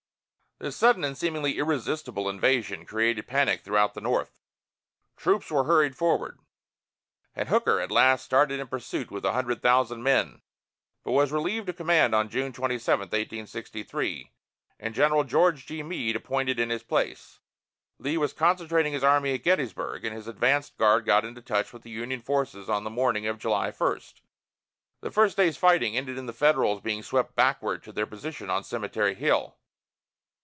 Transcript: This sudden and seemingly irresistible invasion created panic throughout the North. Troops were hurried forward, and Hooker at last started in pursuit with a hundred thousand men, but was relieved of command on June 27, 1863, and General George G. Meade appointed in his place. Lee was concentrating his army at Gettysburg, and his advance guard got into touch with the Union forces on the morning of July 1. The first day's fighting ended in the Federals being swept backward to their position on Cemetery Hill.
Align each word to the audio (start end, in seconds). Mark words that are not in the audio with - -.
This 0.61 0.75
sudden 0.77 1.03
and 1.03 1.17
seemingly 1.17 1.57
irresistible 1.57 2.29
invasion 2.29 2.85
created 2.85 3.25
panic 3.25 3.63
throughout 3.63 3.95
the 3.95 3.99
North. 4.01 4.37
Troops 5.17 5.49
were 5.49 5.63
hurried 5.63 5.95
forward, 5.97 6.37
and 7.35 7.49
Hooker 7.49 7.79
at 7.81 7.89
last 7.89 8.23
started 8.23 8.59
in 8.59 8.67
pursuit 8.67 9.09
with 9.09 9.25
a 9.25 9.31
hundred 9.31 9.63
thousand 9.63 10.03
men, 10.03 10.43
but 11.03 11.13
was 11.13 11.31
relieved 11.31 11.69
of 11.69 11.77
command 11.77 12.13
on 12.13 12.29
June 12.29 12.53
27, 12.53 13.05
1863, 13.07 14.29
and 14.79 14.93
General 14.93 15.23
George 15.23 15.65
G. 15.65 15.81
Meade 15.81 16.17
appointed 16.17 16.59
in 16.59 16.69
his 16.69 16.83
place. 16.83 17.39
Lee 17.97 18.17
was 18.19 18.31
concentrating 18.31 18.93
his 18.93 19.03
army 19.03 19.33
at 19.33 19.41
Gettysburg, 19.41 20.05
and 20.05 20.15
his 20.15 20.27
advance 20.27 20.69
guard 20.69 21.05
got 21.05 21.25
into 21.25 21.41
touch 21.41 21.73
with 21.73 21.81
the 21.81 21.89
Union 21.89 22.21
forces 22.21 22.69
on 22.69 22.83
the 22.83 22.91
morning 22.91 23.25
of 23.25 23.39
July 23.39 23.71
1. 23.71 23.99
The 24.99 25.09
first 25.09 25.37
day's 25.37 25.57
fighting 25.57 25.97
ended 25.97 26.19
in 26.19 26.27
the 26.27 26.33
Federals 26.33 26.81
being 26.81 27.01
swept 27.01 27.33
backward 27.35 27.81
to 27.81 27.91
their 27.91 28.05
position 28.05 28.51
on 28.51 28.63
Cemetery 28.63 29.15
Hill. 29.15 29.55